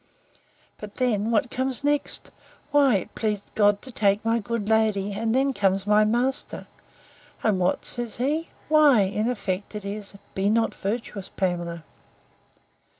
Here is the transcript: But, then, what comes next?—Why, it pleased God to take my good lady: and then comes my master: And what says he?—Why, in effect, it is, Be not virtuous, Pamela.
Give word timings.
But, 0.79 0.95
then, 0.95 1.29
what 1.29 1.51
comes 1.51 1.83
next?—Why, 1.83 2.95
it 2.95 3.13
pleased 3.13 3.51
God 3.53 3.83
to 3.83 3.91
take 3.91 4.25
my 4.25 4.39
good 4.39 4.67
lady: 4.67 5.11
and 5.11 5.35
then 5.35 5.53
comes 5.53 5.85
my 5.85 6.05
master: 6.05 6.65
And 7.43 7.59
what 7.59 7.85
says 7.85 8.15
he?—Why, 8.15 9.01
in 9.01 9.29
effect, 9.29 9.75
it 9.75 9.85
is, 9.85 10.15
Be 10.33 10.49
not 10.49 10.73
virtuous, 10.73 11.29
Pamela. 11.29 11.83